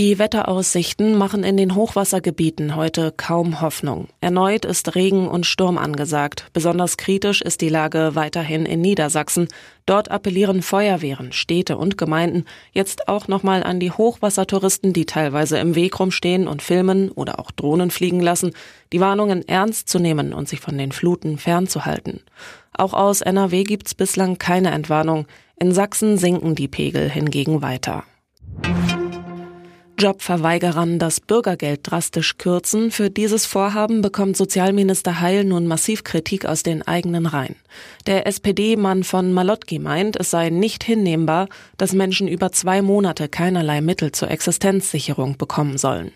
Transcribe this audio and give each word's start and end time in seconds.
Die 0.00 0.18
Wetteraussichten 0.18 1.18
machen 1.18 1.44
in 1.44 1.58
den 1.58 1.74
Hochwassergebieten 1.74 2.74
heute 2.74 3.12
kaum 3.14 3.60
Hoffnung. 3.60 4.08
Erneut 4.22 4.64
ist 4.64 4.94
Regen 4.94 5.28
und 5.28 5.44
Sturm 5.44 5.76
angesagt. 5.76 6.46
Besonders 6.54 6.96
kritisch 6.96 7.42
ist 7.42 7.60
die 7.60 7.68
Lage 7.68 8.12
weiterhin 8.14 8.64
in 8.64 8.80
Niedersachsen. 8.80 9.48
Dort 9.84 10.10
appellieren 10.10 10.62
Feuerwehren, 10.62 11.32
Städte 11.32 11.76
und 11.76 11.98
Gemeinden 11.98 12.46
jetzt 12.72 13.08
auch 13.08 13.28
nochmal 13.28 13.62
an 13.62 13.78
die 13.78 13.90
Hochwassertouristen, 13.90 14.94
die 14.94 15.04
teilweise 15.04 15.58
im 15.58 15.74
Weg 15.74 16.00
rumstehen 16.00 16.48
und 16.48 16.62
filmen 16.62 17.10
oder 17.10 17.38
auch 17.38 17.50
Drohnen 17.50 17.90
fliegen 17.90 18.20
lassen, 18.20 18.52
die 18.94 19.00
Warnungen 19.00 19.46
ernst 19.46 19.90
zu 19.90 19.98
nehmen 19.98 20.32
und 20.32 20.48
sich 20.48 20.60
von 20.60 20.78
den 20.78 20.92
Fluten 20.92 21.36
fernzuhalten. 21.36 22.22
Auch 22.72 22.94
aus 22.94 23.20
NRW 23.20 23.64
gibt's 23.64 23.94
bislang 23.94 24.38
keine 24.38 24.70
Entwarnung. 24.70 25.26
In 25.58 25.72
Sachsen 25.72 26.16
sinken 26.16 26.54
die 26.54 26.68
Pegel 26.68 27.10
hingegen 27.10 27.60
weiter. 27.60 28.04
Jobverweigerern 30.00 30.98
das 30.98 31.20
Bürgergeld 31.20 31.80
drastisch 31.82 32.38
kürzen. 32.38 32.90
Für 32.90 33.10
dieses 33.10 33.44
Vorhaben 33.44 34.00
bekommt 34.00 34.34
Sozialminister 34.34 35.20
Heil 35.20 35.44
nun 35.44 35.66
massiv 35.66 36.04
Kritik 36.04 36.46
aus 36.46 36.62
den 36.62 36.80
eigenen 36.80 37.26
Reihen. 37.26 37.56
Der 38.06 38.26
SPD-Mann 38.26 39.04
von 39.04 39.34
Malotki 39.34 39.78
meint, 39.78 40.18
es 40.18 40.30
sei 40.30 40.48
nicht 40.48 40.84
hinnehmbar, 40.84 41.48
dass 41.76 41.92
Menschen 41.92 42.28
über 42.28 42.50
zwei 42.50 42.80
Monate 42.80 43.28
keinerlei 43.28 43.82
Mittel 43.82 44.10
zur 44.12 44.30
Existenzsicherung 44.30 45.36
bekommen 45.36 45.76
sollen. 45.76 46.12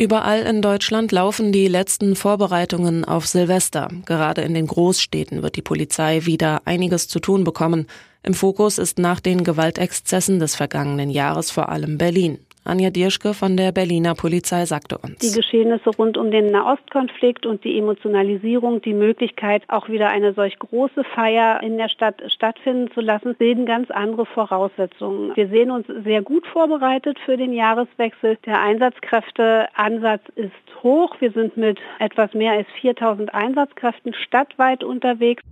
Überall 0.00 0.44
in 0.44 0.62
Deutschland 0.62 1.12
laufen 1.12 1.52
die 1.52 1.68
letzten 1.68 2.16
Vorbereitungen 2.16 3.04
auf 3.04 3.26
Silvester. 3.26 3.90
Gerade 4.06 4.40
in 4.40 4.54
den 4.54 4.66
Großstädten 4.66 5.42
wird 5.42 5.56
die 5.56 5.62
Polizei 5.62 6.24
wieder 6.24 6.62
einiges 6.64 7.06
zu 7.06 7.20
tun 7.20 7.44
bekommen. 7.44 7.86
Im 8.22 8.32
Fokus 8.32 8.78
ist 8.78 8.98
nach 8.98 9.20
den 9.20 9.44
Gewaltexzessen 9.44 10.38
des 10.38 10.56
vergangenen 10.56 11.10
Jahres 11.10 11.50
vor 11.50 11.68
allem 11.68 11.98
Berlin. 11.98 12.38
Anja 12.64 12.90
Dirschke 12.90 13.32
von 13.34 13.56
der 13.56 13.72
Berliner 13.72 14.14
Polizei 14.14 14.64
sagte 14.66 14.98
uns. 14.98 15.18
Die 15.18 15.34
Geschehnisse 15.34 15.90
rund 15.90 16.18
um 16.18 16.30
den 16.30 16.46
Nahostkonflikt 16.46 17.46
und 17.46 17.64
die 17.64 17.78
Emotionalisierung, 17.78 18.82
die 18.82 18.92
Möglichkeit, 18.92 19.62
auch 19.68 19.88
wieder 19.88 20.10
eine 20.10 20.34
solch 20.34 20.58
große 20.58 21.04
Feier 21.04 21.62
in 21.62 21.78
der 21.78 21.88
Stadt 21.88 22.22
stattfinden 22.28 22.90
zu 22.92 23.00
lassen, 23.00 23.34
bilden 23.34 23.64
ganz 23.64 23.90
andere 23.90 24.26
Voraussetzungen. 24.26 25.34
Wir 25.34 25.48
sehen 25.48 25.70
uns 25.70 25.86
sehr 26.04 26.22
gut 26.22 26.46
vorbereitet 26.46 27.18
für 27.24 27.36
den 27.36 27.52
Jahreswechsel. 27.52 28.36
Der 28.44 28.60
Einsatzkräfteansatz 28.60 30.22
ist 30.36 30.52
hoch. 30.82 31.16
Wir 31.20 31.32
sind 31.32 31.56
mit 31.56 31.78
etwas 31.98 32.34
mehr 32.34 32.52
als 32.52 32.68
4000 32.80 33.32
Einsatzkräften 33.32 34.14
stadtweit 34.14 34.84
unterwegs. 34.84 35.42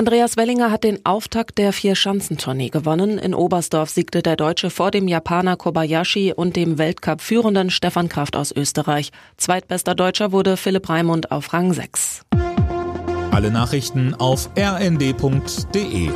Andreas 0.00 0.38
Wellinger 0.38 0.70
hat 0.70 0.84
den 0.84 1.04
Auftakt 1.04 1.58
der 1.58 1.74
Vier-Schanzentournee 1.74 2.70
gewonnen. 2.70 3.18
In 3.18 3.34
Oberstdorf 3.34 3.90
siegte 3.90 4.22
der 4.22 4.34
Deutsche 4.34 4.70
vor 4.70 4.90
dem 4.90 5.08
Japaner 5.08 5.56
Kobayashi 5.56 6.32
und 6.32 6.56
dem 6.56 6.78
Weltcup-führenden 6.78 7.68
Stefan 7.68 8.08
Kraft 8.08 8.34
aus 8.34 8.50
Österreich. 8.50 9.12
Zweitbester 9.36 9.94
Deutscher 9.94 10.32
wurde 10.32 10.56
Philipp 10.56 10.88
Raimund 10.88 11.30
auf 11.30 11.52
Rang 11.52 11.74
6. 11.74 12.22
Alle 13.30 13.50
Nachrichten 13.50 14.14
auf 14.14 14.48
rnd.de 14.58 16.08